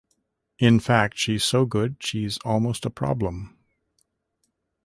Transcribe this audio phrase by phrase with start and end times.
[0.57, 3.59] In fact, she's so good she's almost a problem.